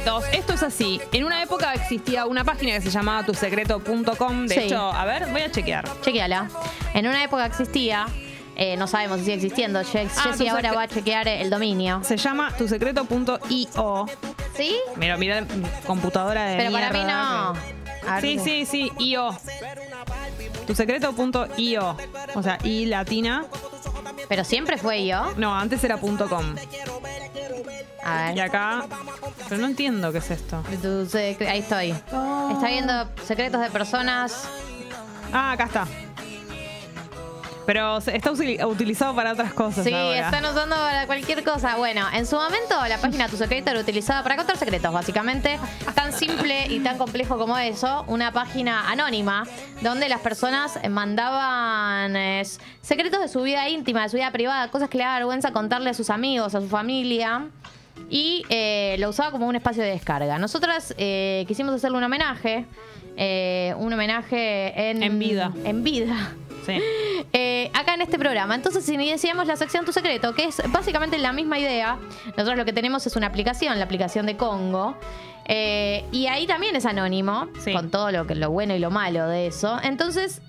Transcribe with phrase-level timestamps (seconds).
[0.00, 1.00] secretos, esto es así.
[1.12, 4.46] En una época existía una página que se llamaba tusecreto.com.
[4.46, 4.60] De Sí.
[4.62, 5.88] hecho, a ver, voy a chequear.
[6.02, 6.48] Chequeala.
[6.94, 8.06] En una época existía,
[8.56, 9.80] eh, no sabemos si sigue existiendo.
[9.82, 12.00] Je- Ah, Jessy ahora va a chequear el dominio.
[12.04, 14.06] Se llama tusecreto.io.
[14.56, 14.76] ¿Sí?
[14.96, 15.44] Mira, mira
[15.86, 17.52] computadora de Pero para mí mierda no.
[17.54, 19.36] ver Sí, sí, sí, io.
[20.66, 21.96] Tusecreto.io.
[22.34, 23.44] O sea, i latina.
[24.28, 25.32] Pero siempre fue yo.
[25.36, 26.54] No, antes era punto .com.
[28.04, 28.36] A ver.
[28.36, 28.84] Y acá.
[29.50, 30.62] Pero no entiendo qué es esto.
[30.80, 31.90] Tu secre- Ahí estoy.
[31.90, 34.48] Está viendo secretos de personas.
[35.32, 35.86] Ah, acá está.
[37.66, 39.84] Pero se- está usi- utilizado para otras cosas.
[39.84, 40.18] Sí, ahora.
[40.20, 41.76] están usando para cualquier cosa.
[41.76, 45.58] Bueno, en su momento la página Tu Secreto era utilizada para contar secretos, básicamente.
[45.94, 48.04] Tan simple y tan complejo como eso.
[48.08, 49.44] Una página anónima
[49.82, 52.42] donde las personas mandaban eh,
[52.82, 55.90] secretos de su vida íntima, de su vida privada, cosas que le da vergüenza contarle
[55.90, 57.46] a sus amigos, a su familia.
[58.08, 60.38] Y eh, lo usaba como un espacio de descarga.
[60.38, 62.64] Nosotras eh, quisimos hacerle un homenaje.
[63.16, 65.52] eh, un homenaje en, En vida.
[65.64, 66.32] En vida.
[66.66, 66.78] Sí.
[67.32, 68.54] Eh, acá en este programa.
[68.54, 71.98] Entonces iniciamos la sección Tu Secreto, que es básicamente la misma idea.
[72.36, 74.96] Nosotros lo que tenemos es una aplicación, la aplicación de Congo.
[75.46, 77.72] Eh, y ahí también es anónimo, Sí.
[77.72, 79.78] con todo lo, que, lo bueno y lo malo de eso.
[79.82, 80.40] Entonces,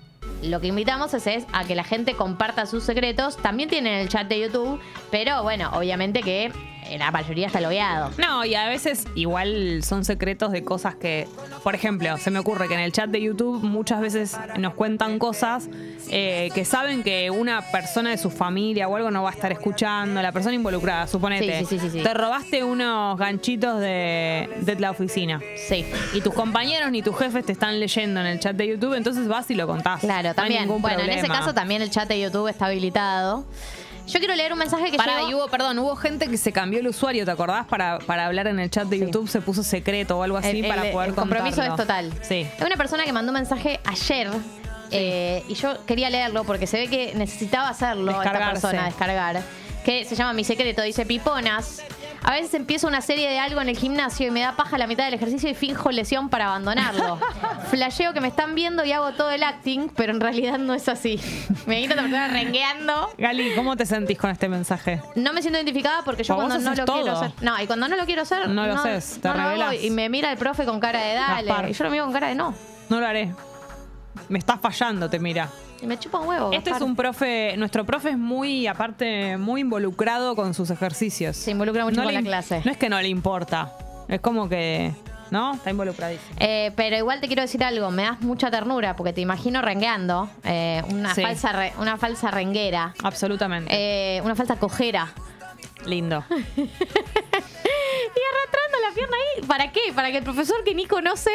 [0.42, 3.36] lo que invitamos es, es a que la gente comparta sus secretos.
[3.36, 4.80] También tienen el chat de YouTube,
[5.10, 6.50] pero bueno, obviamente que
[6.98, 8.10] la mayoría está logueado.
[8.18, 11.26] No, y a veces igual son secretos de cosas que,
[11.62, 15.18] por ejemplo, se me ocurre que en el chat de YouTube muchas veces nos cuentan
[15.18, 15.68] cosas
[16.10, 19.52] eh, que saben que una persona de su familia o algo no va a estar
[19.52, 21.64] escuchando, la persona involucrada, suponete.
[21.64, 22.02] Sí, sí, sí.
[22.02, 25.40] Te robaste unos ganchitos de, de la oficina.
[25.68, 25.86] Sí.
[26.12, 29.28] Y tus compañeros ni tus jefes te están leyendo en el chat de YouTube, entonces
[29.28, 30.00] vas y lo contás.
[30.00, 30.68] Claro, No también.
[30.80, 33.44] bueno, en ese caso también el chat de YouTube está habilitado.
[34.06, 36.52] Yo quiero leer un mensaje que Pará, llegó- y hubo, perdón, hubo gente que se
[36.52, 37.66] cambió el usuario, ¿te acordás?
[37.66, 39.04] Para, para hablar en el chat de Sí.
[39.04, 41.74] YouTube se puso secreto o algo así El- para el- poder el compromiso contarlo.
[41.74, 42.12] es total.
[42.26, 42.46] Sí.
[42.58, 44.28] Es una persona que mandó un mensaje ayer
[44.90, 49.42] eh, y yo quería leerlo porque se ve que necesitaba hacerlo esta persona, descargar.
[49.84, 51.82] Que se llama Mi Secreto, dice Piponas.
[52.24, 54.86] A veces empiezo una serie de algo en el gimnasio y me da paja la
[54.86, 57.18] mitad del ejercicio y finjo lesión para abandonarlo.
[57.70, 60.88] Flasheo que me están viendo y hago todo el acting, pero en realidad no es
[60.88, 61.20] así.
[61.66, 63.10] Me imagino a persona rengueando.
[63.18, 65.02] Gali, ¿cómo te sentís con este mensaje?
[65.16, 67.32] No me siento identificada porque yo cuando no lo quiero hacer.
[67.40, 68.48] No, y cuando no lo quiero hacer.
[68.48, 69.82] No lo haces, te no lo hago revelás.
[69.82, 71.48] y me mira el profe con cara de dale.
[71.48, 71.70] Gaspar.
[71.70, 72.54] Y yo lo miro con cara de no.
[72.88, 73.34] No lo haré.
[74.28, 75.48] Me estás fallando, te mira.
[75.82, 76.50] Y me chupa un huevo.
[76.52, 81.36] Este es un profe, nuestro profe es muy, aparte, muy involucrado con sus ejercicios.
[81.36, 82.62] Se involucra mucho con le la clase.
[82.64, 83.72] No es que no le importa,
[84.06, 84.92] es como que,
[85.32, 85.54] ¿no?
[85.54, 86.36] Está involucradísimo.
[86.38, 90.30] Eh, pero igual te quiero decir algo, me das mucha ternura porque te imagino rengueando,
[90.44, 91.22] eh, una, Sí.
[91.22, 93.72] falsa re- una falsa renguera, Absolutamente.
[93.74, 95.12] eh, una falsa cojera.
[95.84, 96.24] Lindo.
[98.88, 99.80] La pierna ahí, ¿para qué?
[99.94, 101.30] Para que el profesor que ni conoce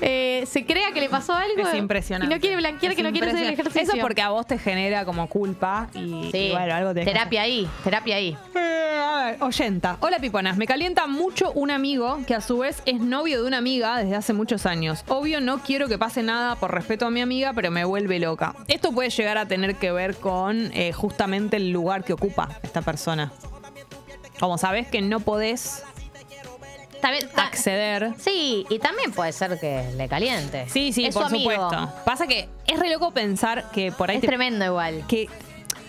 [0.00, 2.32] eh, se crea que le pasó algo Es impresionante.
[2.32, 3.82] y no quiere blanquear Es que no quiere hacer el ejercicio.
[3.82, 7.42] Eso porque a vos te genera como culpa y, Sí, y bueno, algo te terapia
[7.42, 8.36] ahí, terapia ahí.
[8.54, 9.96] Eh, a ver, oyenta.
[10.00, 13.58] Hola Piponas, me calienta mucho un amigo que a su vez es novio de una
[13.58, 15.04] amiga desde hace muchos años.
[15.08, 18.54] Obvio no quiero que pase nada por respeto a mi amiga, pero me vuelve loca.
[18.68, 22.82] Esto puede llegar a tener que ver con eh, justamente el lugar que ocupa esta
[22.82, 23.32] persona.
[24.38, 25.82] Como sabes que no podés
[27.00, 28.12] Ta- acceder.
[28.18, 30.66] Sí, y también puede ser que le caliente.
[30.68, 31.50] Sí, sí, Es su por amigo.
[31.50, 31.92] supuesto.
[32.04, 35.04] Pasa que es re loco pensar que por ahí Es te- tremendo igual.
[35.08, 35.28] que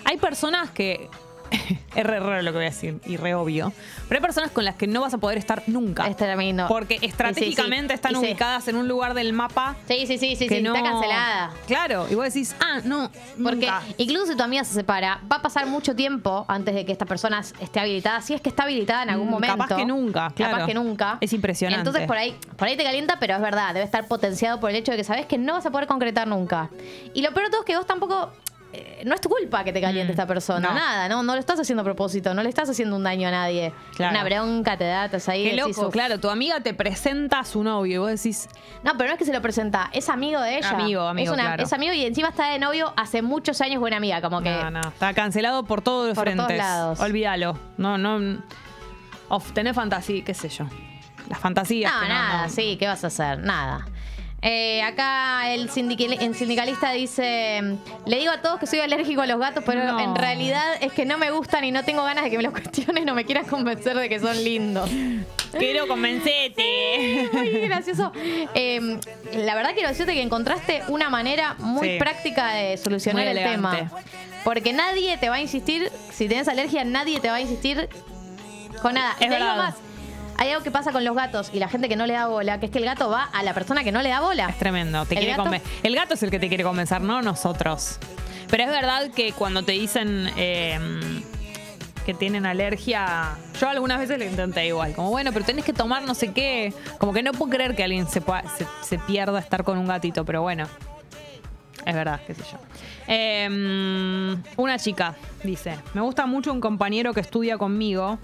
[0.05, 1.09] hay personas que
[1.95, 3.73] es re raro lo que voy a decir y re obvio,
[4.07, 6.07] pero hay personas con las que no vas a poder estar nunca.
[6.07, 6.67] Es tremendo.
[6.67, 8.13] Porque estratégicamente Sí, sí, sí.
[8.15, 10.89] están ubicadas en un lugar del mapa Sí, sí, sí, sí, que sí, no está
[10.89, 11.51] cancelada.
[11.67, 13.09] Claro, y vos decís, "Ah, no,
[13.43, 13.81] Porque nunca".
[13.97, 17.05] incluso si tu amiga se separa, va a pasar mucho tiempo antes de que esta
[17.05, 18.21] persona esté habilitada.
[18.21, 19.57] Si es que está habilitada en algún Mm, momento.
[19.57, 20.53] capaz que nunca, claro.
[20.53, 21.17] Capaz que nunca.
[21.21, 21.79] Es impresionante.
[21.81, 24.75] Entonces por ahí, por ahí te calienta, pero es verdad, debe estar potenciado por el
[24.75, 26.69] hecho de que sabes que no vas a poder concretar nunca.
[27.13, 28.31] Y lo peor de todo es que vos tampoco.
[28.71, 30.73] Eh, no es tu culpa que te caliente Mm, esta persona, no.
[30.75, 33.31] nada, no, no lo estás haciendo a propósito, no le estás haciendo un daño a
[33.31, 33.73] nadie.
[33.95, 34.11] Claro.
[34.15, 37.43] Una bronca te da, te ahí Qué decís, loco, claro, tu amiga te presenta a
[37.45, 38.47] su novio y vos decís,
[38.83, 40.69] No, pero no es que se lo presenta, es amigo de ella.
[40.69, 41.63] Amigo, amigo, es, una- claro.
[41.63, 44.69] es amigo y encima está de novio hace muchos años buena amiga, como que no,
[44.71, 46.57] no, está cancelado por todos los Por todos frentes.
[46.57, 46.99] lados.
[46.99, 47.57] Olvídalo.
[47.77, 48.37] No, no.
[49.29, 50.65] Of, tenés fantasía, qué sé yo.
[51.29, 51.91] Las fantasías.
[51.93, 52.49] No, nada, no.
[52.49, 53.39] sí, ¿qué vas a hacer?
[53.39, 53.85] Nada.
[54.41, 57.61] Eh, acá el, sindical- el sindicalista dice,
[58.05, 59.99] le digo a todos que soy alérgico a los gatos, pero No.
[59.99, 62.53] en realidad es que no me gustan y no tengo ganas de que me los
[62.59, 64.89] cuestionen o me quieran convencer de que son lindos.
[65.57, 67.29] Quiero convencete.
[67.33, 68.11] Muy gracioso.
[68.53, 68.99] Eh,
[69.33, 71.99] la verdad quiero decirte que encontraste una manera muy Sí.
[71.99, 73.91] práctica de solucionar Muy el tema.
[74.45, 77.89] Porque nadie te va a insistir, si tienes alergia, nadie te va a insistir
[78.81, 79.11] con nada.
[79.19, 79.75] Es te digo más.
[80.39, 82.59] Hay algo que pasa con los gatos y la gente que no le da bola,
[82.59, 84.47] que es que el gato va a la persona que no le da bola.
[84.49, 85.05] Es tremendo.
[85.05, 85.51] Te ¿El quiere gato?
[85.83, 87.97] el gato es el que te quiere convencer, no nosotros.
[88.49, 90.79] Pero es verdad que cuando te dicen eh,
[92.05, 94.93] que tienen alergia, yo algunas veces lo intenté igual.
[94.95, 96.73] Como, bueno, pero tenés que tomar no sé qué.
[96.97, 99.87] Como que no puedo creer que alguien se, pueda- se, se pierda estar con un
[99.87, 100.67] gatito, pero bueno.
[101.85, 102.57] Es verdad, qué sé yo.
[103.07, 108.17] Eh, una chica dice: Me gusta mucho un compañero que estudia conmigo.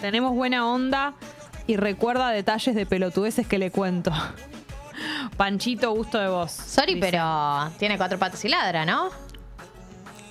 [0.00, 1.14] Tenemos buena onda
[1.66, 4.12] y recuerda detalles de pelotudeces que le cuento.
[5.36, 6.50] Panchito, gusto de vos.
[6.52, 7.08] Sorry, dice.
[7.10, 9.10] pero tiene cuatro patas y ladra, ¿no?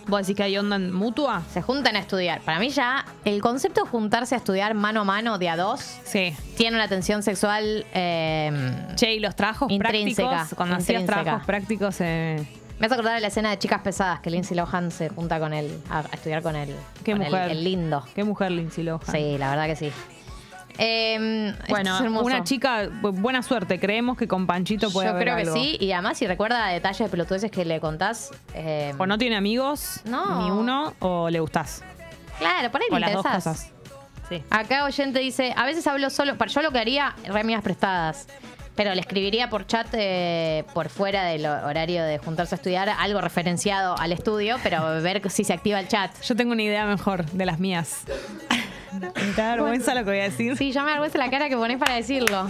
[0.08, 1.44] ¿Vos decís que hay onda mutua?
[1.54, 2.42] Se juntan a estudiar.
[2.42, 5.80] Para mí ya el concepto de juntarse a estudiar mano a mano de a dos
[6.04, 6.36] Sí.
[6.58, 7.86] tiene una tensión sexual.
[7.94, 8.52] eh,
[8.96, 12.46] Che, y los trabajos Intrínseca, prácticos, cuando hacías trabajos prácticos, eh,
[12.80, 15.54] me hace acordar de la escena de Chicas Pesadas que Lindsay Lohan se junta con
[15.54, 16.76] él a, a estudiar con él.
[17.06, 17.52] qué con el- mujer.
[17.52, 18.04] El, lindo.
[18.14, 19.02] Qué mujer Lindsay Lohan.
[19.10, 19.92] Sí, la verdad que sí.
[20.78, 23.80] Eh, esto Bueno, es una chica, bu- buena suerte.
[23.80, 25.56] Creemos que con Panchito puede Yo haber creo que algo.
[25.56, 25.78] sí.
[25.80, 28.32] Y además, si recuerda detalles de pelotudeces que le contás.
[28.54, 30.44] eh, O no tiene amigos, No.
[30.44, 31.84] ni uno, o le gustás.
[32.40, 33.72] Claro, por ahí O le las dos cosas.
[34.30, 34.42] Sí.
[34.50, 38.28] Acá oyente dice, a veces hablo solo, yo lo que haría, remias prestadas,
[38.74, 43.22] pero le escribiría por chat eh, por fuera del horario de juntarse a estudiar, algo
[43.22, 46.10] referenciado al estudio, pero ver si se activa el chat.
[46.24, 48.06] Yo tengo una idea mejor de las mías.
[49.00, 50.58] Me da vergüenza lo que voy a decir.
[50.58, 52.50] Sí, ya me avergüenza la cara que pones para decirlo.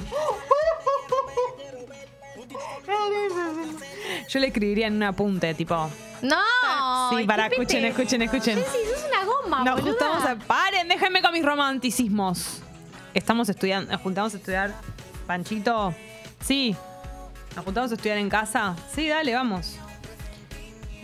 [4.30, 5.76] Yo le escribiría en un apunte, tipo.
[6.22, 6.38] ¡No!
[7.18, 8.58] sí, para, ¿qué escuchen, escuchen, escuchen.
[8.58, 9.92] Jessy, sos una goma, Nos boluda.
[9.92, 10.36] juntamos a.
[10.48, 10.88] ¡Paren!
[10.88, 12.62] Déjenme con mis romanticismos.
[13.14, 13.92] Estamos estudiando.
[13.92, 14.74] Nos juntamos a estudiar.
[15.28, 15.94] Panchito.
[16.42, 16.76] Sí.
[17.56, 18.76] ¿Nos juntamos a estudiar en casa?
[18.94, 19.78] Sí, dale, vamos.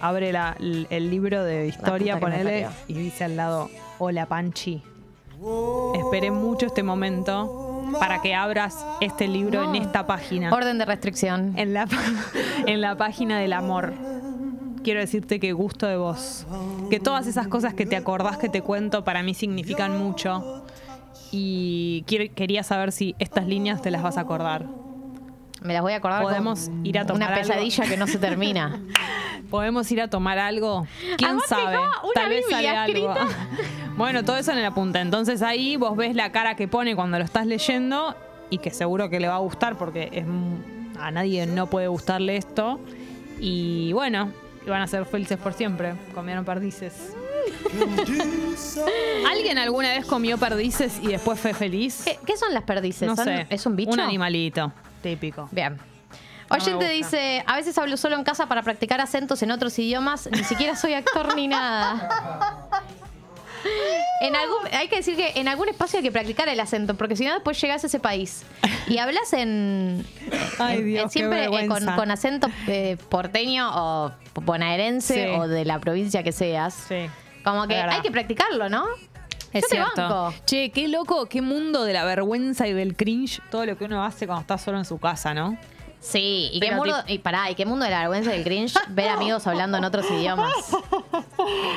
[0.01, 3.69] Abre la- el, el libro de historia, ponele, y dice al lado:
[3.99, 4.81] Hola, Panchi.
[5.95, 9.73] Esperé mucho este momento para que abras este libro No.
[9.75, 10.51] en esta página.
[10.53, 11.53] Orden de restricción.
[11.57, 11.87] En la,
[12.67, 13.93] en la página del amor.
[14.83, 16.45] Quiero decirte que gusto de vos.
[16.89, 20.63] Que todas esas cosas que te acordás que te cuento para mí significan mucho.
[21.31, 24.65] Y quiero- quería saber si estas líneas te las vas a acordar.
[25.61, 27.47] Me las voy a acordar Podemos con ir a tomar una algo.
[27.47, 28.79] pesadilla que no se termina.
[29.49, 30.87] ¿Podemos ir a tomar algo?
[31.17, 31.77] ¿Quién Además sabe?
[31.77, 33.13] una Tal vez sale algo.
[33.97, 35.01] bueno, todo eso en la punta.
[35.01, 38.15] Entonces ahí vos ves la cara que pone cuando lo estás leyendo
[38.49, 40.57] y que seguro que le va a gustar porque es, m-
[40.99, 42.79] a nadie no puede gustarle esto.
[43.39, 44.31] Y bueno,
[44.67, 45.93] van a ser felices por siempre.
[46.13, 47.13] Comieron perdices.
[49.29, 52.01] ¿Alguien alguna vez comió perdices y después fue feliz?
[52.05, 53.07] ¿Qué, qué son las perdices?
[53.07, 53.47] No ¿Son- sé.
[53.49, 53.91] ¿Es un bicho?
[53.91, 54.71] Un animalito
[55.01, 55.47] típico.
[55.51, 55.77] Bien.
[56.49, 56.89] No Oyente gusta.
[56.89, 60.75] dice, a veces hablo solo en casa para practicar acentos en otros idiomas, ni siquiera
[60.75, 62.67] soy actor ni nada.
[64.21, 67.15] En algún, hay que decir que en algún espacio hay que practicar el acento, porque
[67.17, 68.43] si no después llegas a ese país
[68.87, 70.05] y hablas en,
[70.59, 75.31] Ay, en- Dios, en siempre eh, con, acento eh, porteño o bonaerense Sí.
[75.37, 76.73] o de la provincia que seas.
[76.87, 77.09] Sí.
[77.43, 78.85] Como que hay que practicarlo, ¿no?
[79.53, 80.01] Es Yo te cierto.
[80.01, 80.33] banco.
[80.45, 84.03] Che, qué loco, qué mundo de la vergüenza y del cringe, todo lo que uno
[84.03, 85.57] hace cuando está solo en su casa, ¿no?
[86.01, 88.73] Sí, y qué, mundo, y pará, y qué mundo de la vergüenza y del cringe
[88.89, 90.53] ver amigos hablando en otros idiomas.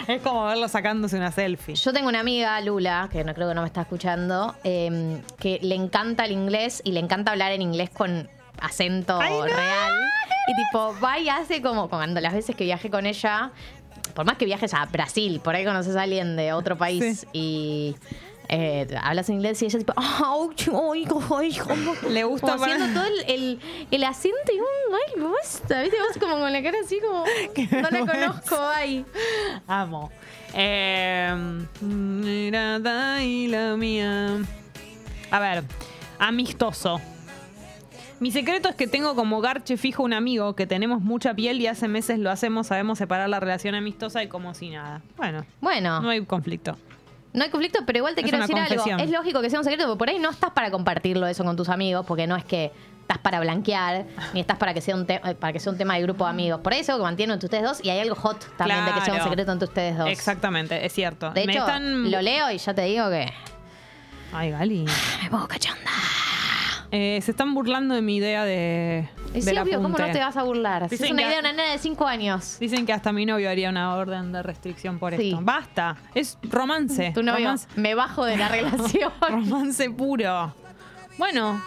[0.06, 1.74] Es como verlo sacándose una selfie.
[1.74, 5.58] Yo tengo una amiga, Lula, que no creo que no me está escuchando, eh, que
[5.62, 8.28] le encanta el inglés y le encanta hablar en inglés con
[8.60, 9.44] acento Ay, no.
[9.44, 9.92] real.
[10.46, 13.50] Y tipo, va y hace como cuando las veces que viajé con ella,
[14.14, 17.26] por más que viajes a Brasil, por ahí conoces a alguien de otro país Sí.
[17.32, 17.96] y
[18.48, 22.86] eh, hablas inglés y ella tipo, "Ah, uy, uy, uy", como- Le gusta como haciendo
[23.00, 25.96] todo el, el, el acento y un, ay, gusta, ¿viste?
[26.06, 27.24] Vos como con la cara así como,
[27.82, 29.04] no la conozco, ay.
[29.66, 30.10] Amo.
[30.54, 31.34] Eh,
[31.80, 34.38] mirada y la mía.
[35.30, 35.64] A ver,
[36.18, 37.00] amistoso.
[38.22, 41.66] Mi secreto es que tengo como garche fijo un amigo que tenemos mucha piel y
[41.66, 45.02] hace meses lo hacemos, sabemos separar la relación amistosa y como si nada.
[45.16, 46.00] Bueno, Bueno.
[46.00, 46.78] no hay conflicto.
[47.32, 49.00] No hay conflicto, pero igual te Es quiero una decir confesión.
[49.00, 49.04] algo.
[49.04, 51.56] Es lógico que sea un secreto, porque por ahí no estás para compartirlo eso con
[51.56, 55.04] tus amigos, porque no es que estás para blanquear, ni estás para que sea un,
[55.04, 56.60] te- eh, para que sea un tema de grupo de amigos.
[56.60, 59.14] Por eso que mantienen entre ustedes dos y hay algo hot también de que sea
[59.14, 59.30] un Claro.
[59.30, 60.08] secreto entre ustedes dos.
[60.08, 61.30] Exactamente, es cierto.
[61.32, 63.32] De Me hecho, están- lo leo y ya te digo que
[64.32, 64.84] Ay, Gali.
[65.24, 65.90] me pongo cachonda.
[66.94, 69.08] Eh, se están burlando de mi idea de.
[69.32, 70.06] Es del obvio, ¿cómo apunte.
[70.08, 70.84] no te vas a burlar?
[70.90, 72.58] Si Dicen es una que- idea de una nena de 5 años.
[72.60, 75.30] Dicen que hasta mi novio haría una orden de restricción por Sí.
[75.30, 75.40] esto.
[75.42, 75.96] Basta.
[76.14, 77.12] Es romance.
[77.14, 79.10] Tu novio, Romance, me bajo de la relación.
[79.26, 80.54] romance puro.
[81.16, 81.62] Bueno,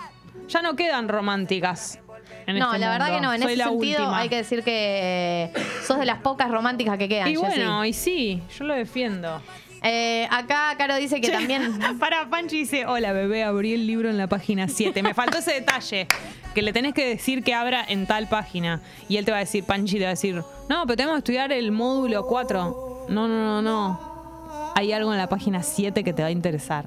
[0.47, 1.99] ya no quedan románticas.
[2.47, 3.21] en no, este la verdad mundo.
[3.21, 3.33] que no.
[3.33, 4.17] En Soy ese la sentido última.
[4.19, 5.51] hay que decir que
[5.83, 7.27] sos de las pocas románticas que quedan.
[7.29, 7.41] Y Jessy.
[7.41, 9.41] bueno, y sí, yo lo defiendo.
[9.87, 11.77] Eh, acá Caro dice que también.
[11.99, 15.03] Para Panchi dice, hola bebé, abrí el libro en la página 7.
[15.03, 16.07] Me faltó ese detalle,
[16.55, 18.81] que le tenés que decir que abra en tal página.
[19.07, 21.19] Y él te va a decir, Panchi te va a decir, no, pero tenemos que
[21.19, 23.05] estudiar el módulo 4.
[23.09, 24.73] No, no, no, no.
[24.75, 26.85] Hay algo en la página 7 que te va a interesar.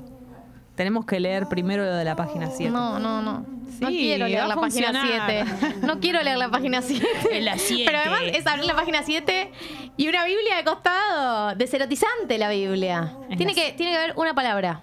[0.78, 2.70] Tenemos que leer primero lo de la página 7.
[2.72, 3.44] No, no, no.
[3.80, 5.44] no quiero leer la página funcionar.
[5.66, 5.76] 7.
[5.86, 7.06] No quiero leer la página 7.
[7.32, 7.84] En la siete.
[7.86, 9.50] Pero además es abrir la página 7
[9.96, 11.54] y una Biblia de costado.
[11.56, 13.12] Deserotizante la Biblia.
[13.28, 14.82] Es Tiene la- que, tiene que haber una palabra.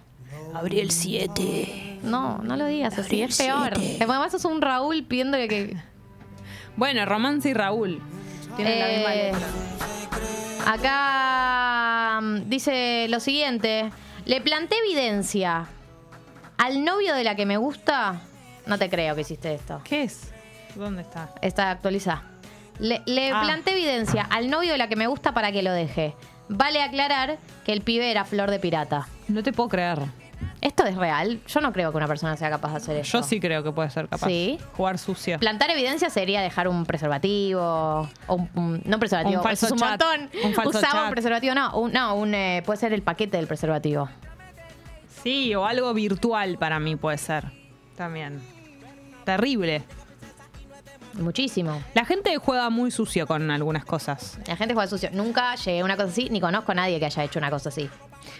[0.53, 1.99] Abrí el 7.
[2.03, 3.71] No, no lo digas así, es peor.
[3.75, 5.77] Además sos un Raúl pidiéndole que.
[6.75, 8.01] Bueno, Romance y Raúl.
[8.57, 9.47] Tienen la misma Eh, letra.
[10.73, 13.89] Acá mm, dice lo siguiente.
[14.25, 15.67] Le planté evidencia
[16.57, 18.21] al novio de la que me gusta.
[18.65, 19.81] No te creo que hiciste esto.
[19.83, 20.31] ¿Qué es?
[20.75, 21.29] ¿Dónde está?
[21.41, 22.23] Está actualizada.
[22.79, 23.41] Le, le Ah.
[23.43, 26.15] planté evidencia al novio de la que me gusta para que lo deje.
[26.49, 29.07] Vale aclarar que el pibe era flor de pirata.
[29.27, 29.99] No te puedo creer.
[30.61, 31.39] ¿Esto es real?
[31.47, 33.19] Yo no creo que una persona sea capaz de hacer eso.
[33.19, 34.27] Yo sí creo que puede ser capaz.
[34.27, 34.59] ¿Sí?
[34.75, 35.39] Jugar sucio.
[35.39, 37.61] Plantar evidencia sería dejar un preservativo.
[38.27, 39.89] O un, un- no un preservativo, Un falso es un chat.
[40.01, 40.29] montón.
[40.43, 41.75] Un falso Usaba un preservativo, no.
[41.77, 44.09] Un, no, un, eh, puede ser el paquete del preservativo.
[45.23, 47.51] Sí, o algo virtual para mí puede ser.
[47.95, 48.41] También.
[49.23, 49.83] Terrible.
[51.13, 51.81] Muchísimo.
[51.93, 54.37] La gente juega muy sucio con algunas cosas.
[54.47, 55.09] La gente juega sucio.
[55.13, 57.69] Nunca llegué a una cosa así, ni conozco a nadie que haya hecho una cosa
[57.69, 57.89] así.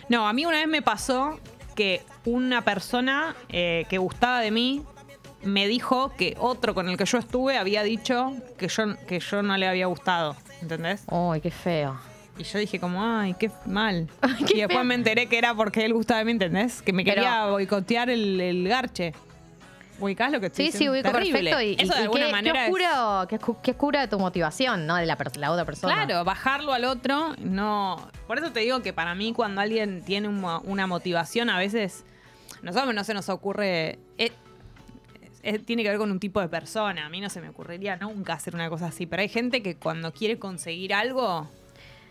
[0.09, 1.39] No, a mí una vez me pasó
[1.75, 4.83] que una persona eh, que gustaba de mí
[5.43, 9.41] me dijo que otro con el que yo estuve había dicho que yo, que yo
[9.41, 10.35] no le había gustado.
[10.61, 11.03] ¿Entendés?
[11.09, 11.97] Uy, qué feo.
[12.37, 14.07] Y yo dije como, ay, qué mal.
[14.47, 14.83] qué y después feo.
[14.83, 16.81] me enteré que era porque él gustaba de mí, ¿entendés?
[16.81, 19.13] Que me Pero- quería boicotear el, el garche.
[19.97, 20.93] ¿Ubicás lo que estoy Sí, sí, diciendo?
[20.97, 21.39] ubico Terrible.
[21.51, 21.61] perfecto.
[21.61, 24.01] Y, Eso y- de y alguna qué, manera qué es- oscuro, qué, oscu- qué oscura
[24.01, 24.97] de tu motivación, ¿no?
[24.97, 25.93] De la, per- la otra persona.
[26.05, 28.05] Claro, bajarlo al otro, no.
[28.27, 31.57] Por eso te digo que para mí, cuando alguien tiene un mo- una motivación, a
[31.57, 32.03] veces.
[32.61, 33.97] Nosotros no se nos ocurre.
[34.17, 34.31] eh,
[35.43, 37.05] eh, tiene que ver con un tipo de persona.
[37.05, 39.05] A mí no se me ocurriría nunca hacer una cosa así.
[39.05, 41.47] Pero hay gente que cuando quiere conseguir algo.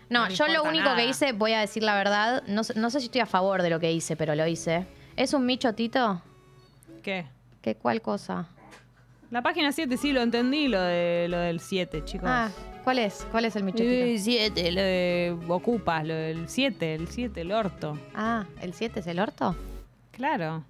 [0.09, 1.03] No, No yo lo único que nada.
[1.03, 3.79] hice, voy a decir la verdad, no, no sé si estoy a favor de lo
[3.79, 4.85] que hice, pero lo hice.
[5.15, 6.21] ¿Es un michotito?
[7.01, 7.25] ¿Qué?
[7.61, 8.47] ¿Qué cuál cosa?
[9.31, 12.29] La página 7 sí lo entendí, lo, de, lo del 7, chicos.
[12.29, 12.49] Ah,
[12.83, 13.25] ¿cuál es?
[13.31, 13.89] ¿Cuál es el michotito?
[13.89, 17.99] El 7, lo de Ocupas, lo del 7, el 7, el orto.
[18.13, 19.55] Ah, ¿el 7 es el orto?
[20.11, 20.63] Claro.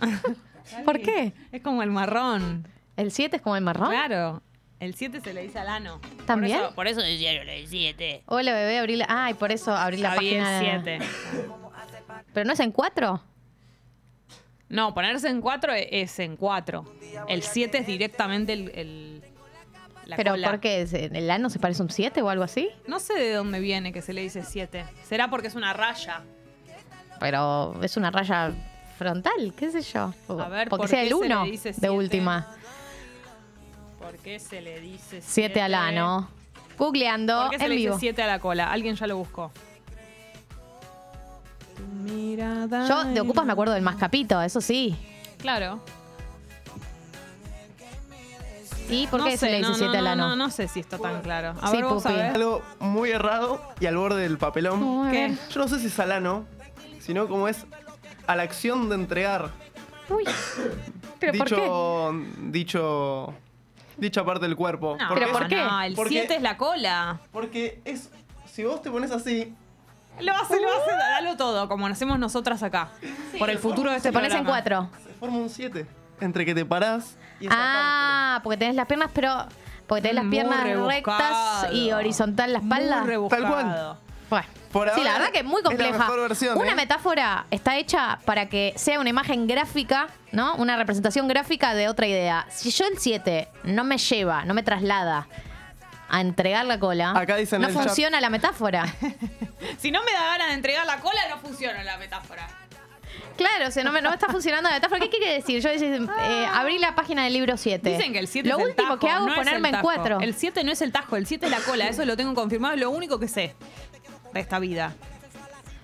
[0.84, 1.32] ¿Por qué?
[1.50, 2.68] Es como el marrón.
[2.96, 3.88] ¿El 7 es como el marrón?
[3.88, 4.42] Claro.
[4.82, 6.00] El 7 se le dice al ano.
[6.26, 6.56] ¿También?
[6.58, 8.24] Por eso, por eso decía yo el 7.
[8.26, 9.06] Hola, bebé, abrí la...
[9.08, 10.58] Ah, y por eso abrí la Había página...
[10.74, 10.98] el 7.
[12.34, 13.22] ¿Pero no es en 4?
[14.70, 16.84] No, ponerse en 4 es en 4.
[17.28, 19.24] El 7 es directamente el, el-
[20.06, 20.50] la ¿Pero cola.
[20.50, 20.80] por qué?
[20.82, 22.68] ¿Es- ¿El ano se parece a un 7 o algo así?
[22.88, 24.84] No sé de dónde viene que se le dice 7.
[25.04, 26.22] ¿Será porque es una raya?
[27.20, 28.50] Pero es una raya
[28.98, 30.12] frontal, qué sé yo.
[30.40, 31.90] A ver, Porque ¿por sea qué el se le 1 dice de siete?
[31.90, 32.56] última.
[34.22, 35.24] ¿Por qué se le dice 7?
[35.26, 36.28] 7 al ano.
[36.78, 37.98] Googleando ¿Por qué se en le dice vivo.
[37.98, 38.70] 7 a la cola?
[38.70, 39.50] Alguien ya lo buscó.
[41.76, 44.96] Tu mirada Yo de Ocupas me acuerdo del mascapito, eso sí.
[45.38, 45.80] Claro.
[48.88, 50.28] ¿Y por No qué se sé, le dice no, 7 no, al ano?
[50.28, 51.54] No, no sé si está tan claro.
[51.60, 52.14] A Sí, ver, vos Pupi.
[52.14, 52.36] a ver.
[52.36, 54.78] Algo muy errado y al borde del papelón.
[54.80, 55.34] No, a ¿Qué?
[55.50, 56.44] Yo no sé si es al ano,
[57.00, 57.66] sino como es
[58.28, 59.50] a la acción de entregar.
[60.08, 60.22] Uy.
[61.18, 61.54] ¿Pero por qué?
[61.56, 62.12] dicho,
[62.50, 63.34] dicho,
[63.96, 64.96] dicha parte del cuerpo.
[64.98, 65.56] No, ¿Pero por qué?
[65.56, 67.20] No, el Porque- 7 es la cola.
[67.32, 68.10] Porque es,
[68.46, 69.54] si vos te pones así,
[70.20, 72.88] Lo hace, lo hace, dalo todo, como hacemos nosotras acá.
[73.38, 74.88] Por el futuro de este Te pones en programa.
[74.90, 75.04] 4.
[75.04, 75.86] se forma un 7.
[76.20, 79.46] Entre que te parás y esa Ah, porque tenés las piernas, pero.
[79.88, 80.90] Porque tenés las Muy piernas rebuscado.
[81.62, 83.02] rectas y horizontal la espalda.
[83.04, 83.28] Muy.
[83.28, 83.96] Tal cual.
[84.72, 85.98] Sí, la verdad que es muy es la compleja.
[85.98, 86.74] mejor versión, una ¿eh?
[86.74, 90.54] metáfora está hecha para que sea una imagen gráfica, ¿no?
[90.56, 92.46] Una representación gráfica de otra idea.
[92.50, 95.28] Si yo el 7 no me lleva, no me traslada
[96.08, 98.86] a entregar la cola, Acá dicen no el chat- funciona la metáfora.
[99.78, 102.48] Si no me da ganas de entregar la cola, no funciona la metáfora.
[103.36, 105.00] claro, o sea, no me, no me está funcionando la metáfora.
[105.00, 105.60] ¿Qué quiere decir?
[105.62, 107.90] Yo eh, abrí la página del libro 7.
[107.96, 109.74] Dicen que el 7 Lo es el último tajo, que hago no es ponerme el
[109.76, 109.82] en tajo.
[109.94, 110.20] 4.
[110.20, 111.86] El 7 no es el tajo, el 7 es la cola.
[111.88, 113.54] Eso lo tengo confirmado, es lo único que sé
[114.32, 114.94] de esta vida.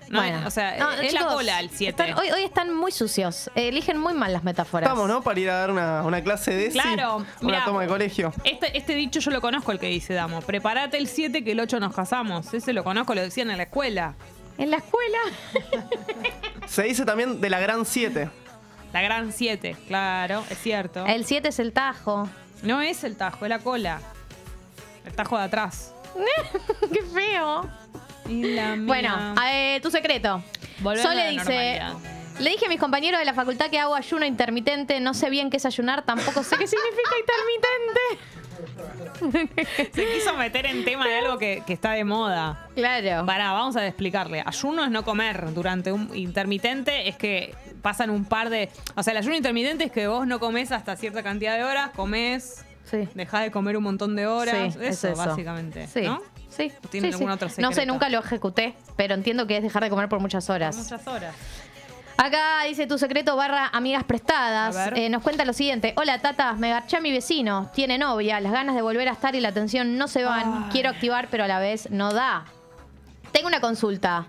[0.09, 1.89] No, bueno, o sea, No, es la cola el 7.
[2.03, 3.51] están- hoy, hoy están muy sucios.
[3.53, 4.87] Eligen muy mal las metáforas.
[4.89, 5.21] Estamos, ¿no?
[5.21, 6.69] Para ir a dar una, una clase de.
[6.71, 7.65] Claro, Una mirá.
[7.65, 8.33] toma de colegio.
[8.43, 10.41] Este, este dicho yo lo conozco, el que dice Damo.
[10.41, 12.51] Prepárate el 7 que el 8 nos casamos.
[12.55, 14.15] Ese lo conozco, lo decían en la escuela.
[14.57, 15.19] En la escuela.
[16.67, 18.29] Se dice también de la gran 7.
[18.91, 21.05] La gran 7, claro, es cierto.
[21.05, 22.27] El 7 es el tajo.
[22.63, 24.01] No es el tajo, es la cola.
[25.05, 25.93] El tajo de atrás.
[26.91, 27.69] Qué feo.
[28.29, 28.85] Y la mía.
[28.85, 30.41] Bueno, eh, tu secreto.
[30.79, 31.43] Volviendo Sole a la dice.
[31.43, 31.93] normalidad.
[32.39, 34.99] Le dije a mis compañeros de la facultad que hago ayuno intermitente.
[35.01, 37.99] No sé bien qué es ayunar, tampoco sé qué significa intermitente.
[39.93, 42.67] se quiso meter en tema de algo que, que está de moda.
[42.75, 43.25] Claro.
[43.25, 44.41] Pará, vamos a explicarle.
[44.45, 48.69] Ayuno es no comer durante un intermitente, es que pasan un par de.
[48.95, 51.89] O sea, el ayuno intermitente es que vos no comes hasta cierta cantidad de horas,
[51.95, 53.07] comés, Sí.
[53.13, 54.73] dejás de comer un montón de horas.
[54.73, 55.17] Sí, es eso, eso.
[55.25, 55.87] básicamente.
[55.87, 56.01] Sí.
[56.01, 56.21] ¿No?
[56.49, 56.71] Sí.
[56.83, 57.33] ¿O tienen sí, algún sí.
[57.45, 60.49] otro No sé, nunca lo ejecuté, pero entiendo que es dejar de comer por muchas
[60.49, 60.75] horas.
[60.75, 61.35] Muchas horas.
[62.17, 64.91] Acá dice tu secreto barra amigas prestadas.
[64.95, 65.93] Eh, nos cuenta lo siguiente.
[65.95, 66.51] Hola, Tata.
[66.53, 67.71] Me garché a mi vecino.
[67.73, 68.41] Tiene novia.
[68.41, 70.63] Las ganas de volver a estar y la atención no se van.
[70.65, 70.69] Ay.
[70.71, 72.43] Quiero activar, pero a la vez no da.
[73.31, 74.27] Tengo una consulta.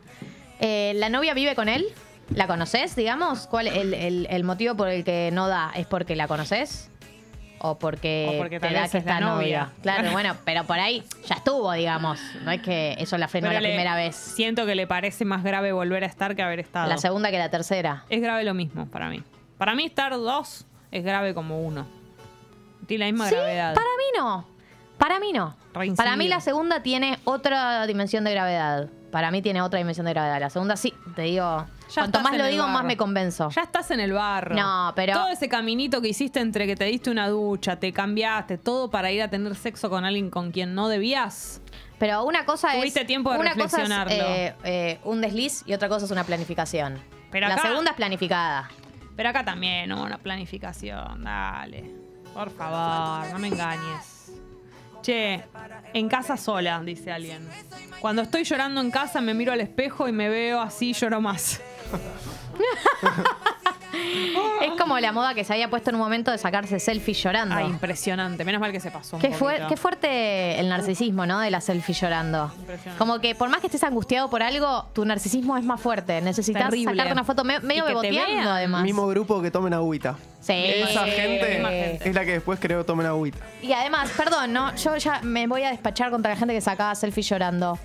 [0.60, 1.84] Eh, ¿La novia vive con él?
[2.32, 3.48] ¿La conoces, digamos?
[3.48, 5.72] ¿Cuál el, el- el motivo por el que no da?
[5.74, 6.90] ¿Es porque la conoces?
[7.62, 9.70] ¿O porque, O porque te da que es la está novia?
[9.82, 12.18] Claro, bueno, pero por ahí ya estuvo, digamos.
[12.42, 14.16] No es que eso la frenó Pero la primera vez.
[14.16, 16.88] Siento que le parece más grave volver a estar que haber estado.
[16.88, 18.04] La segunda que la tercera.
[18.08, 19.22] Es grave lo mismo para mí.
[19.58, 21.86] Para mí estar dos es grave como uno.
[22.86, 23.74] Tiene la misma Sí, gravedad.
[23.74, 24.46] Para mí no.
[24.96, 25.56] Para mí no.
[25.96, 28.88] Para mí la segunda tiene otra dimensión de gravedad.
[29.12, 30.40] Para mí tiene otra dimensión de gravedad.
[30.40, 31.66] La segunda sí, te digo.
[31.90, 33.50] Ya cuanto más lo digo, más me convenzo.
[33.50, 34.54] Ya estás en el barro.
[34.56, 38.58] No, pero- Todo ese caminito que hiciste entre que te diste una ducha, te cambiaste,
[38.58, 41.60] todo para ir a tener sexo con alguien con quien no debías.
[41.98, 42.80] Pero una cosa es.
[42.80, 44.14] Tuviste tiempo de una cosa es, reflexionarlo.
[44.14, 46.98] eh, eh, un desliz y otra cosa es una planificación.
[47.30, 48.70] Pero la segunda es planificada.
[49.16, 51.22] Pero acá también hubo una planificación.
[51.24, 51.90] Dale.
[52.32, 54.19] Por favor, no me engañes.
[55.02, 55.44] Che,
[55.94, 57.48] en casa sola, dice alguien.
[58.00, 61.60] Cuando estoy llorando en casa me miro al espejo y me veo así, lloro más.
[64.62, 67.54] Es como la moda que se había puesto en un momento de sacarse selfies llorando.
[67.56, 68.44] Ay, impresionante.
[68.44, 69.16] Menos mal que se pasó.
[69.16, 71.40] un Qué, fuerte el narcisismo, ¿no?
[71.40, 72.52] De la selfie llorando.
[72.60, 72.98] Impresionante.
[72.98, 76.20] Como que por más que estés angustiado por algo, tu narcisismo es más fuerte.
[76.20, 76.92] Necesitas Terrible.
[76.92, 78.82] sacarte una foto me- medio beboteando, además.
[78.84, 80.16] Mismo grupo que tomen agüita.
[80.40, 80.52] Sí.
[80.52, 82.08] Esa gente gente.
[82.08, 83.38] es la que después creo tomen agüita.
[83.62, 84.74] Y además, perdón, ¿no?
[84.76, 87.78] Yo ya me voy a despachar contra la gente que sacaba selfie llorando.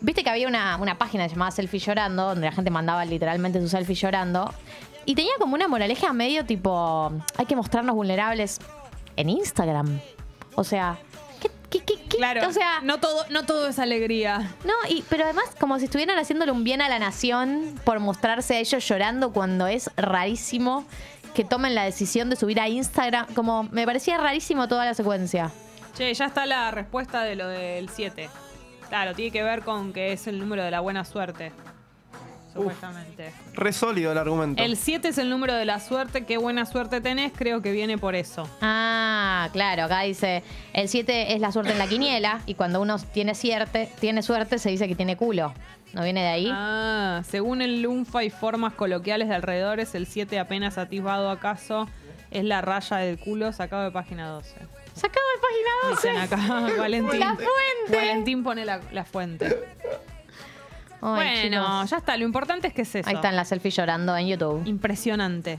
[0.00, 3.68] Viste que había una, una página llamada Selfie Llorando, donde la gente mandaba literalmente su
[3.68, 4.52] selfie llorando.
[5.04, 8.60] Y tenía como una moraleja medio tipo, hay que mostrarnos vulnerables
[9.16, 10.00] en Instagram.
[10.54, 10.98] O sea,
[11.40, 12.16] ¿qué, qué, qué, qué?
[12.16, 12.48] Claro.
[12.48, 14.54] O sea, no todo, no todo es alegría.
[14.64, 18.56] No, y, pero además como si estuvieran haciéndole un bien a la nación por mostrarse
[18.56, 20.86] a ellos llorando cuando es rarísimo
[21.34, 23.26] que tomen la decisión de subir a Instagram.
[23.34, 25.50] Como me parecía rarísimo toda la secuencia.
[25.94, 28.28] Che, ya está la respuesta de lo del 7.
[28.88, 31.52] Claro, tiene que ver con que es el número de la buena suerte.
[32.52, 33.32] Supuestamente.
[33.54, 34.62] Re sólido el argumento.
[34.62, 36.24] El 7 es el número de la suerte.
[36.24, 37.32] Qué buena suerte tenés.
[37.36, 38.48] Creo que viene por eso.
[38.60, 42.98] Ah, claro, acá dice, el 7 es la suerte en la quiniela y cuando uno
[42.98, 45.54] tiene, cierte, tiene suerte se dice que tiene culo.
[45.92, 46.50] ¿No viene de ahí?
[46.52, 51.88] Ah, según el lunfa y formas coloquiales de alrededores, el 7 apenas atisbado acaso
[52.30, 54.54] es la raya del culo sacado de página 12.
[54.94, 56.08] Sacado de página 12.
[56.08, 57.20] Dicen acá, Valentín.
[57.20, 57.96] La fuente.
[57.96, 59.56] Valentín pone la, la fuente.
[61.02, 61.90] Ay, bueno, chicos.
[61.90, 62.16] ya está.
[62.16, 63.08] Lo importante es que es eso.
[63.08, 64.66] Ahí están las selfies llorando en YouTube.
[64.66, 65.58] Impresionante.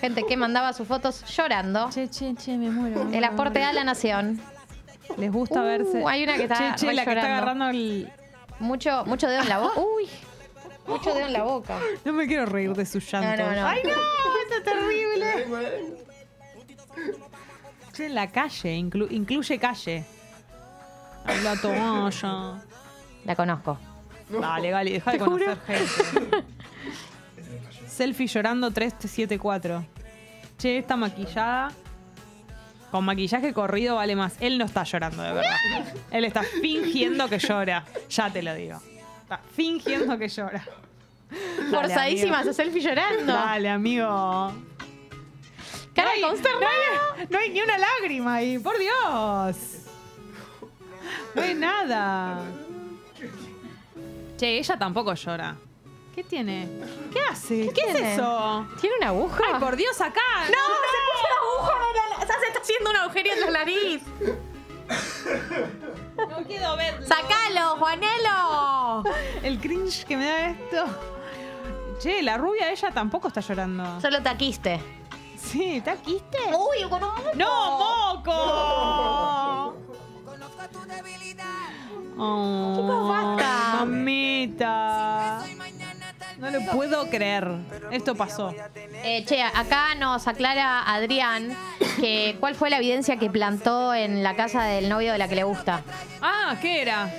[0.00, 1.90] Gente que mandaba sus fotos llorando.
[1.90, 3.08] Che, che, che, me muero.
[3.12, 4.40] El aporte a la nación.
[5.16, 6.04] Les gusta Uh, verse.
[6.06, 8.10] hay una que está Che, che, la que está agarrando el.
[8.60, 9.80] Mucho, mucho dedo en la boca.
[9.80, 10.08] Uy,
[10.86, 11.78] mucho dedo en la boca.
[12.04, 13.42] No me quiero reír de su llanto.
[13.42, 13.66] no, no.
[13.66, 13.90] ¡Ay, no!
[13.90, 15.98] ¡Esto es terrible!
[17.92, 20.04] Che, la calle, inclu- incluye calle.
[21.42, 22.62] La toalla.
[23.24, 23.78] La conozco.
[24.28, 26.44] Dale, Gali, deja de conocer gente.
[27.86, 29.84] Selfie llorando 374.
[30.58, 31.72] Che, esta maquillada.
[32.90, 34.36] Con maquillaje corrido vale más.
[34.40, 35.56] Él no está llorando, de verdad.
[36.10, 37.84] Él está fingiendo que llora.
[38.08, 38.80] Ya te lo digo.
[39.22, 40.64] Está fingiendo que llora.
[41.30, 42.54] Dale, Forzadísima, amigo.
[42.54, 43.32] se selfie llorando.
[43.32, 44.52] Dale, amigo.
[45.94, 46.64] Cara No consternada.
[47.16, 49.56] No hay, no hay ni una lágrima ahí, por Dios.
[51.34, 52.40] No hay nada.
[54.38, 55.56] Che, ella tampoco llora.
[56.14, 56.68] ¿Qué tiene?
[57.12, 57.70] ¿Qué hace?
[57.72, 58.14] ¿Qué, es tiene?
[58.14, 58.66] eso?
[58.80, 59.42] ¿Tiene una aguja?
[59.54, 60.20] Ay, por Dios, acá.
[60.48, 60.64] ¡No!
[60.90, 61.72] ¡Se puso una aguja!
[61.88, 64.02] en la- O sea, se está haciendo un agujerio en la nariz.
[66.16, 67.06] No quiero verlo.
[67.06, 69.04] ¡Sacalo, Juanelo!
[69.42, 70.84] El cringe que me da esto.
[72.00, 74.00] Che, la rubia ella tampoco está llorando.
[74.00, 74.80] Solo taquiste.
[75.36, 76.38] Sí, ¿te quiste?
[76.48, 77.30] ¡Uy, con un moco!
[77.34, 77.78] ¡No,
[78.14, 79.74] moco!
[82.20, 83.84] Oh, Chicos, basta.
[86.38, 87.48] No lo puedo creer.
[87.90, 88.54] Esto pasó.
[89.02, 91.56] Eh, che, acá nos aclara Adrián
[92.00, 95.34] que cuál fue la evidencia que plantó en la casa del novio de la que
[95.34, 95.82] le gusta.
[96.22, 97.12] Ah, ¿qué era?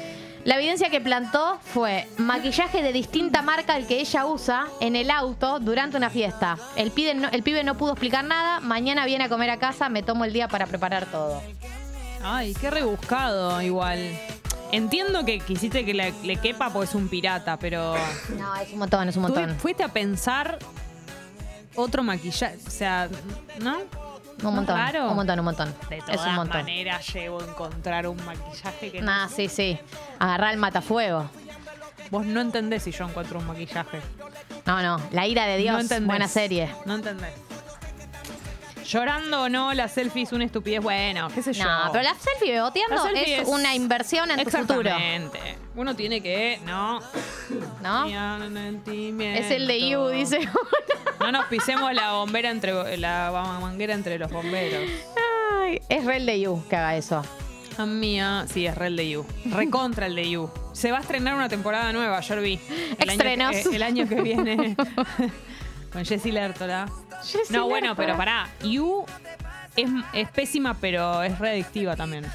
[0.46, 5.12] La evidencia que plantó fue maquillaje de distinta marca al que ella usa en el
[5.12, 6.58] auto durante una fiesta.
[6.78, 8.62] El pibe, no, el pibe no pudo explicar nada.
[8.62, 11.42] Mañana viene a comer a casa, me tomo el día para preparar todo.
[12.24, 14.18] Ay, qué rebuscado igual.
[14.72, 17.96] Entiendo que quisiste que le, le quepa porque es un pirata, pero...
[18.38, 19.56] No, es un montón, es un ¿Tú montón.
[19.58, 20.60] fuiste a pensar
[21.76, 22.58] otro maquillaje?
[22.68, 23.10] O sea,
[23.60, 23.78] ¿no?
[24.44, 25.10] Un montón, Raro.
[25.10, 25.76] un montón, un montón.
[25.90, 26.58] De Es todas un montón.
[26.62, 29.02] maneras llego a encontrar un maquillaje que...
[29.02, 29.78] Nah, sí, sí.
[30.20, 31.30] Agarrar el matafuego.
[32.12, 34.00] Vos no entendés si yo encuentro un maquillaje.
[34.66, 35.02] No, no.
[35.12, 35.74] La ira de Dios.
[35.74, 36.08] no entendés.
[36.08, 36.70] buena serie.
[36.86, 37.34] No entendés.
[38.90, 40.82] Llorando o no, la selfie es una estupidez.
[40.82, 41.64] Bueno, qué sé yo.
[41.64, 44.80] No, pero la selfie beboteando La selfie es, una inversión en tu futuro.
[44.80, 45.40] Exactamente.
[45.76, 47.00] Uno tiene que, ¿no?
[47.84, 48.06] ¿No?
[48.06, 50.40] Es el de You, dice.
[51.20, 53.30] No nos pisemos la bombera entre la
[53.62, 54.90] manguera entre los bomberos.
[55.62, 57.22] Ay, es re el de You que haga eso.
[57.78, 59.26] Ah, mía, sí, es re el de You.
[59.52, 60.50] Recontra el de You.
[60.72, 62.60] Se va a estrenar una temporada nueva, ayer vi.
[62.98, 63.50] El Estrenos.
[63.50, 64.78] Año que, eh, el año que viene.
[65.92, 66.88] Con Jessie Lertola.
[67.24, 68.06] Jessie No, bueno, Lertola.
[68.08, 68.48] pero pará.
[68.64, 69.06] You
[69.76, 72.26] es, es pésima, pero es readictiva también.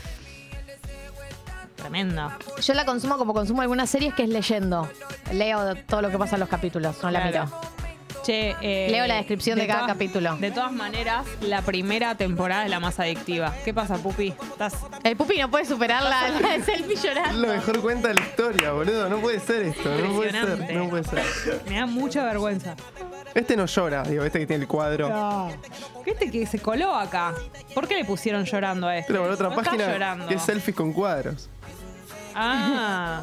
[1.76, 2.38] Tremenda.
[2.62, 4.88] Yo la consumo como consumo algunas series que es leyendo.
[5.32, 7.46] Leo todo lo que pasa en los capítulos, no la Claro.
[7.46, 7.60] miro.
[8.24, 10.36] Che, eh, Leo la descripción de cada todas- capítulo.
[10.36, 13.52] De todas maneras, la primera temporada es la más adictiva.
[13.66, 14.28] ¿Qué pasa, Pupi?
[14.28, 14.72] Estás.
[15.02, 17.46] El pupi no puede superar la, la de selfie Es llorando.
[17.46, 19.10] lo mejor cuenta de la historia, boludo.
[19.10, 19.90] No puede ser esto.
[19.90, 20.40] No puede ser.
[20.40, 20.72] Impresionante.
[20.72, 21.22] No puede ser.
[21.68, 22.76] Me da mucha vergüenza.
[23.34, 25.50] Este no llora, digo, este que tiene el cuadro.
[26.06, 27.34] Este que se coló acá.
[27.74, 29.12] ¿Por qué le pusieron llorando a este?
[29.12, 30.26] Pero por otra No está página llorando.
[30.28, 31.48] que es selfies con cuadros.
[32.34, 33.22] Ah.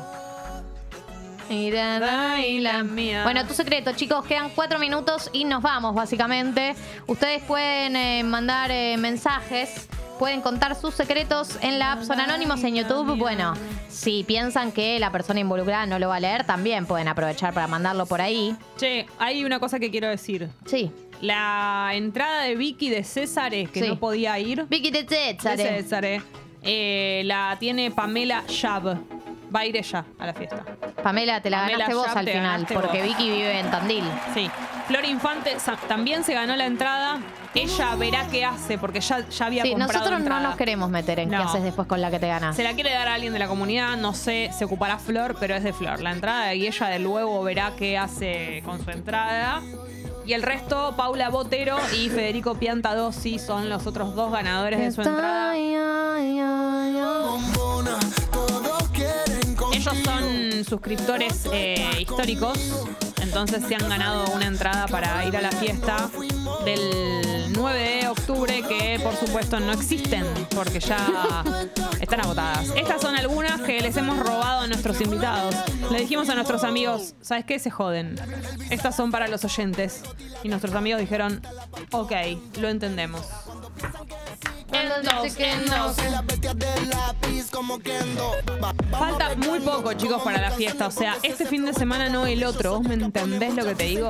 [1.51, 3.23] La mía.
[3.23, 6.75] Bueno, tu secreto, chicos, quedan cuatro minutos y nos vamos, básicamente.
[7.07, 9.87] Ustedes pueden eh, mandar eh, mensajes,
[10.21, 13.17] pueden contar sus secretos en la app Son Anónimos en YouTube.
[13.17, 13.55] Bueno,
[13.89, 17.65] si piensan que la persona involucrada no lo va a leer, también pueden aprovechar para
[17.65, 18.55] mandarlo por ahí.
[18.77, 20.47] Che, hay una cosa que quiero decir.
[20.65, 20.91] Sí.
[21.21, 23.87] La entrada de Vicky de Césares, que Sí.
[23.87, 24.67] no podía ir.
[24.69, 25.81] Vicky de De Césare.
[25.81, 26.21] Césare.
[26.61, 28.95] eh, la tiene Pamela Shab.
[29.53, 30.63] Va a ir ella a la fiesta.
[31.01, 33.07] Pamela, te la Pamela, ganaste vos ya al te final, ganaste porque vos.
[33.07, 34.03] Vicky vive en Tandil.
[34.35, 34.51] Sí.
[34.91, 35.55] Flor Infante
[35.87, 37.19] también se ganó la entrada.
[37.55, 40.41] Ella verá qué hace, porque ya, ya había Sí, comprado nosotros no entrada.
[40.49, 41.43] nos queremos meter en qué No.
[41.43, 42.57] haces después con la que te ganas.
[42.57, 45.55] Se la quiere dar a alguien de la comunidad, no sé, se ocupará Flor, pero
[45.55, 46.01] es de Flor.
[46.01, 49.61] La entrada y ella de luego verá qué hace con su entrada.
[50.25, 55.01] Y el resto, Paula Botero y Federico Piantadossi son los otros dos ganadores de su
[55.03, 55.55] entrada.
[59.73, 62.57] Ellos son suscriptores eh, históricos,
[63.21, 66.09] entonces se han ganado una entrada para ir a la fiesta
[66.65, 71.43] del 9 de octubre, que por supuesto no existen, porque ya
[71.99, 72.69] están agotadas.
[72.75, 75.55] Estas son algunas que les hemos robado a nuestros invitados.
[75.91, 77.59] Le dijimos a nuestros amigos, ¿sabes qué?
[77.59, 78.15] Se joden.
[78.69, 80.03] Estas son para los oyentes.
[80.43, 81.41] Y nuestros amigos dijeron,
[81.91, 82.11] ok,
[82.59, 83.21] lo entendemos.
[88.91, 90.87] Falta muy poco, chicos, para la fiesta.
[90.87, 92.79] O sea, este fin de semana no el otro.
[92.79, 94.09] ¿Vos me entendés lo que te digo?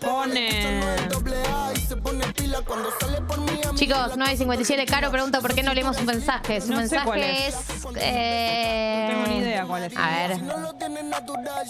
[0.00, 0.96] Pone.
[3.74, 6.60] Chicos, 957, Caro pregunta por qué no leemos un mensaje.
[6.60, 7.54] Su No sé mensaje cuál es.
[7.54, 7.56] es.
[7.96, 9.96] eh, No tengo ni idea cuál es.
[9.96, 10.40] A ver.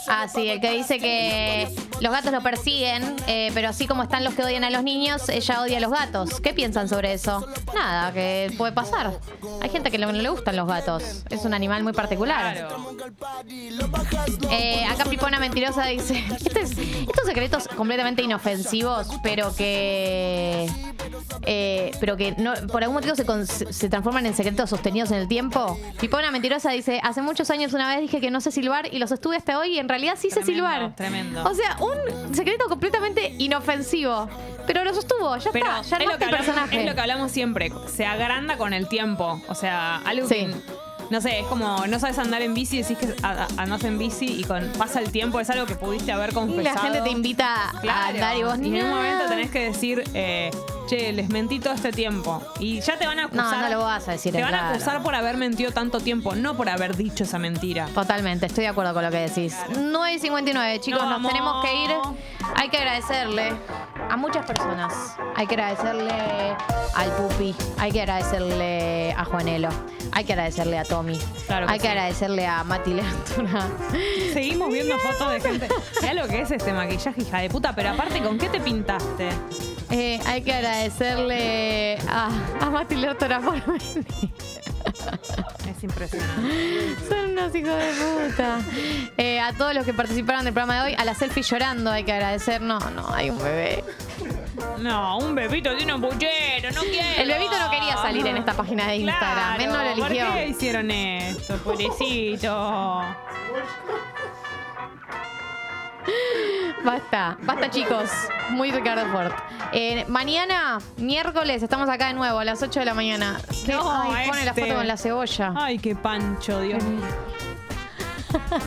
[0.09, 1.68] Ah, sí, el que dice que
[2.01, 5.29] los gatos lo persiguen, eh, pero así como están los que odian a los niños,
[5.29, 6.40] ella odia a los gatos.
[6.40, 7.47] ¿Qué piensan sobre eso?
[7.75, 9.18] Nada, que puede pasar.
[9.62, 11.25] Hay gente que no le gustan los gatos.
[11.31, 12.55] Es un animal muy particular.
[12.57, 12.97] Claro.
[14.51, 20.68] Eh, acá Pipona Mentirosa dice: "Estos, estos secretos completamente inofensivos, pero que.
[21.46, 25.18] Eh, pero que no, por algún motivo se, con- se transforman en secretos sostenidos en
[25.18, 25.78] el tiempo.
[26.00, 29.11] Pipona Mentirosa dice: Hace muchos años una vez dije que no sé silbar y los
[29.12, 30.94] estuve hasta hoy y en realidad sí sé silbar.
[30.94, 31.42] tremendo.
[31.44, 34.28] O sea, un secreto completamente inofensivo.
[34.66, 36.80] Pero lo sostuvo, ya Pero está, ya es lo, que el hablamos, personaje.
[36.80, 37.72] es lo que hablamos siempre.
[37.92, 39.42] Se agranda con el tiempo.
[39.48, 40.35] O sea, algo Sí.
[40.37, 40.54] que.
[41.12, 43.98] No sé, es como no sabes andar en bici, decís que a- a- andás en
[43.98, 46.75] bici y con pasa el tiempo, es algo que pudiste haber y confesado.
[46.75, 48.09] la gente te invita a Claro.
[48.14, 50.51] andar y vos y en un momento tenés que decir, eh,
[50.88, 52.42] che, les mentí todo este tiempo.
[52.59, 53.57] Y ya te van a acusar.
[53.57, 56.35] No, no lo vas a decir, Te van a acusar por haber mentido tanto tiempo,
[56.35, 57.87] no por haber dicho esa mentira.
[57.95, 59.57] Totalmente, estoy de acuerdo con lo que decís.
[59.77, 61.90] 9 y 59, chicos, Nos tenemos que ir.
[62.57, 63.53] Hay que agradecerle
[64.11, 65.16] a muchas personas.
[65.37, 66.12] Hay que agradecerle
[66.95, 69.68] al Pupi, hay que agradecerle a Juanelo,
[70.12, 73.68] hay que agradecerle a Tommy, Claro que hay que agradecerle a Mati Lertura.
[74.33, 75.68] Seguimos viendo fotos de gente.
[76.01, 79.31] Mirá lo que es este maquillaje, hija de puta, pero aparte, ¿con qué te pintaste?
[79.92, 82.28] Eh, hay que agradecerle a,
[82.61, 83.18] a Mati por
[83.66, 84.07] venir.
[85.68, 86.96] Es impresionante.
[87.09, 87.92] Son unos hijos de
[88.33, 88.59] puta.
[89.18, 92.05] Eh, a todos los que participaron del programa de hoy, a la selfie llorando hay
[92.05, 92.62] que agradecer.
[92.62, 93.85] No, no, hay un bebé.
[94.78, 97.20] No, un bebito tiene un puchero, no quiero.
[97.22, 99.61] El bebito no quería salir en esta página de Instagram.
[99.61, 100.26] Él no lo Claro, eligió.
[100.26, 103.02] ¿Por qué hicieron esto, pobrecito?
[106.84, 108.10] Basta, basta chicos.
[108.50, 109.32] Muy Ricardo Ford.
[109.72, 113.40] Eh, mañana, miércoles, estamos acá de nuevo a las 8 de la mañana.
[113.64, 113.72] ¿Qué?
[113.72, 114.62] No, Ay, pone la este.
[114.62, 115.52] foto con la cebolla.
[115.56, 117.02] Ay, qué pancho, Dios mío.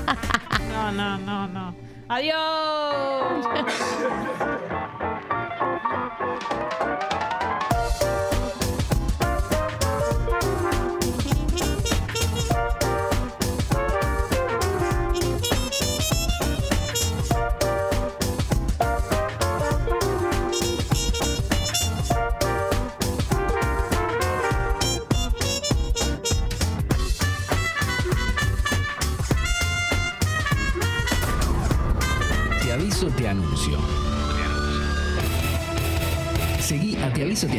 [0.76, 1.76] No, no, no, no.
[2.10, 3.46] Adiós.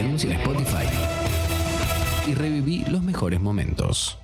[0.01, 0.87] Anuncio en Spotify
[2.27, 4.19] y reviví los mejores momentos.